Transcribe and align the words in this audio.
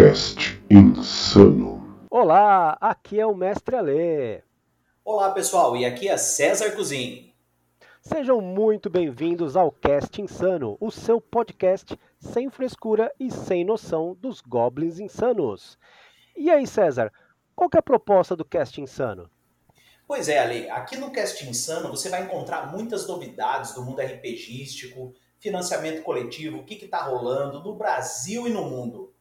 Cast 0.00 0.62
Insano. 0.70 2.06
Olá, 2.08 2.78
aqui 2.80 3.18
é 3.18 3.26
o 3.26 3.34
Mestre 3.34 3.74
Alê. 3.74 4.42
Olá 5.04 5.32
pessoal, 5.32 5.76
e 5.76 5.84
aqui 5.84 6.08
é 6.08 6.16
César 6.16 6.70
Cozin. 6.70 7.34
Sejam 8.00 8.40
muito 8.40 8.88
bem-vindos 8.88 9.56
ao 9.56 9.72
Cast 9.72 10.22
Insano, 10.22 10.76
o 10.80 10.92
seu 10.92 11.20
podcast 11.20 11.98
sem 12.20 12.48
frescura 12.48 13.12
e 13.18 13.28
sem 13.28 13.64
noção 13.64 14.16
dos 14.20 14.40
goblins 14.40 15.00
insanos. 15.00 15.76
E 16.36 16.48
aí, 16.48 16.64
César, 16.64 17.12
qual 17.56 17.68
é 17.74 17.78
a 17.78 17.82
proposta 17.82 18.36
do 18.36 18.44
Cast 18.44 18.80
Insano? 18.80 19.28
Pois 20.06 20.28
é, 20.28 20.38
Ale, 20.38 20.70
aqui 20.70 20.96
no 20.96 21.10
Cast 21.10 21.44
Insano 21.44 21.88
você 21.88 22.08
vai 22.08 22.22
encontrar 22.22 22.70
muitas 22.70 23.08
novidades 23.08 23.74
do 23.74 23.84
mundo 23.84 24.00
RPGístico, 24.00 25.12
financiamento 25.40 26.04
coletivo, 26.04 26.58
o 26.58 26.64
que 26.64 26.84
está 26.84 27.02
rolando 27.02 27.64
no 27.64 27.74
Brasil 27.74 28.46
e 28.46 28.50
no 28.50 28.62
mundo. 28.62 29.12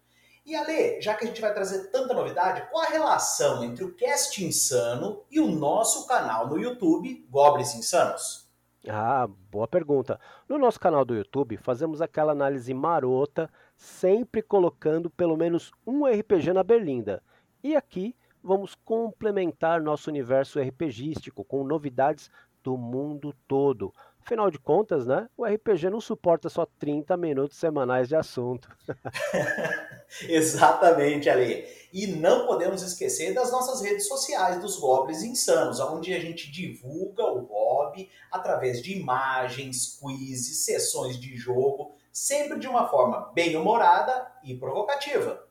E 0.47 0.55
Ale, 0.55 1.01
já 1.01 1.13
que 1.13 1.25
a 1.25 1.27
gente 1.27 1.41
vai 1.41 1.53
trazer 1.53 1.91
tanta 1.91 2.13
novidade, 2.13 2.65
qual 2.71 2.81
a 2.81 2.87
relação 2.87 3.65
entre 3.65 3.83
o 3.83 3.93
Cast 3.93 4.41
Insano 4.41 5.21
e 5.29 5.41
o 5.41 5.47
nosso 5.51 6.07
canal 6.07 6.47
no 6.47 6.57
YouTube, 6.57 7.27
Goblins 7.29 7.75
Insanos? 7.75 8.47
Ah, 8.87 9.27
boa 9.51 9.67
pergunta. 9.67 10.17
No 10.47 10.57
nosso 10.57 10.79
canal 10.79 11.03
do 11.03 11.13
YouTube, 11.13 11.57
fazemos 11.57 12.01
aquela 12.01 12.31
análise 12.31 12.73
marota, 12.73 13.49
sempre 13.75 14.41
colocando 14.41 15.09
pelo 15.09 15.35
menos 15.35 15.69
um 15.85 16.05
RPG 16.05 16.53
na 16.53 16.63
berlinda. 16.63 17.21
E 17.61 17.75
aqui 17.75 18.15
vamos 18.41 18.73
complementar 18.73 19.81
nosso 19.81 20.09
universo 20.09 20.61
RPGístico 20.61 21.43
com 21.43 21.61
novidades 21.65 22.31
do 22.63 22.77
mundo 22.77 23.35
todo. 23.49 23.93
Afinal 24.27 24.51
de 24.51 24.59
contas, 24.59 25.07
né, 25.07 25.29
o 25.37 25.45
RPG 25.45 25.89
não 25.89 26.01
suporta 26.01 26.49
só 26.49 26.65
30 26.65 27.15
minutos 27.15 27.55
semanais 27.55 28.09
de 28.09 28.15
assunto. 28.17 28.67
Exatamente, 30.27 31.29
Ale. 31.29 31.65
E 31.93 32.07
não 32.07 32.45
podemos 32.45 32.81
esquecer 32.81 33.33
das 33.33 33.53
nossas 33.53 33.79
redes 33.81 34.05
sociais 34.05 34.59
dos 34.59 34.77
Goblins 34.77 35.23
Insanos, 35.23 35.79
onde 35.79 36.13
a 36.13 36.19
gente 36.19 36.51
divulga 36.51 37.23
o 37.23 37.45
hobby 37.45 38.09
através 38.29 38.83
de 38.83 38.99
imagens, 38.99 39.97
quizzes, 39.97 40.65
sessões 40.65 41.17
de 41.17 41.37
jogo, 41.37 41.95
sempre 42.11 42.59
de 42.59 42.67
uma 42.67 42.85
forma 42.89 43.31
bem 43.33 43.55
humorada 43.55 44.29
e 44.43 44.53
provocativa. 44.55 45.41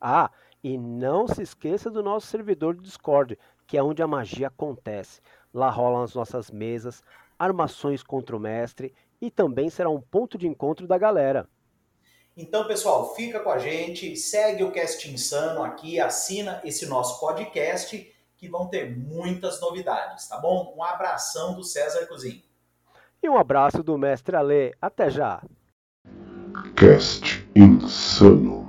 Ah, 0.00 0.28
e 0.60 0.76
não 0.76 1.28
se 1.28 1.40
esqueça 1.40 1.88
do 1.88 2.02
nosso 2.02 2.26
servidor 2.26 2.74
do 2.74 2.82
Discord, 2.82 3.38
que 3.64 3.78
é 3.78 3.82
onde 3.82 4.02
a 4.02 4.08
magia 4.08 4.48
acontece. 4.48 5.20
Lá 5.52 5.70
rolam 5.70 6.02
as 6.02 6.16
nossas 6.16 6.50
mesas, 6.50 7.00
armações 7.44 8.02
contra 8.02 8.36
o 8.36 8.40
mestre 8.40 8.94
e 9.20 9.30
também 9.30 9.70
será 9.70 9.88
um 9.88 10.00
ponto 10.00 10.36
de 10.36 10.46
encontro 10.46 10.86
da 10.86 10.98
galera. 10.98 11.48
Então, 12.36 12.66
pessoal, 12.66 13.14
fica 13.14 13.38
com 13.38 13.50
a 13.50 13.58
gente, 13.58 14.16
segue 14.16 14.64
o 14.64 14.72
Cast 14.72 15.08
Insano 15.08 15.62
aqui, 15.62 16.00
assina 16.00 16.60
esse 16.64 16.86
nosso 16.86 17.20
podcast, 17.20 18.12
que 18.36 18.48
vão 18.48 18.66
ter 18.66 18.96
muitas 18.96 19.60
novidades, 19.60 20.26
tá 20.28 20.38
bom? 20.38 20.74
Um 20.76 20.82
abração 20.82 21.54
do 21.54 21.62
César 21.62 22.06
Cozinho. 22.06 22.42
E 23.22 23.28
um 23.28 23.38
abraço 23.38 23.82
do 23.82 23.96
mestre 23.96 24.36
Alê. 24.36 24.74
Até 24.82 25.08
já! 25.08 25.42
Cast 26.76 27.46
Insano. 27.54 28.63